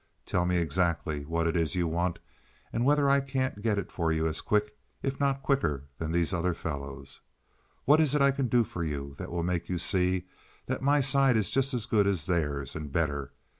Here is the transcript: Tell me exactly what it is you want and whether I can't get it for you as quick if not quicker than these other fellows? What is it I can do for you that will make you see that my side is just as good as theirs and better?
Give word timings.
Tell 0.25 0.47
me 0.47 0.57
exactly 0.57 1.25
what 1.25 1.45
it 1.45 1.55
is 1.55 1.75
you 1.75 1.87
want 1.87 2.17
and 2.73 2.83
whether 2.83 3.07
I 3.07 3.19
can't 3.21 3.61
get 3.61 3.77
it 3.77 3.91
for 3.91 4.11
you 4.11 4.25
as 4.25 4.41
quick 4.41 4.75
if 5.03 5.19
not 5.19 5.43
quicker 5.43 5.83
than 5.99 6.11
these 6.11 6.33
other 6.33 6.55
fellows? 6.55 7.21
What 7.85 8.01
is 8.01 8.15
it 8.15 8.19
I 8.21 8.31
can 8.31 8.47
do 8.47 8.63
for 8.63 8.83
you 8.83 9.13
that 9.19 9.29
will 9.29 9.43
make 9.43 9.69
you 9.69 9.77
see 9.77 10.25
that 10.65 10.81
my 10.81 11.01
side 11.01 11.37
is 11.37 11.51
just 11.51 11.71
as 11.75 11.85
good 11.85 12.07
as 12.07 12.25
theirs 12.25 12.75
and 12.75 12.91
better? 12.91 13.31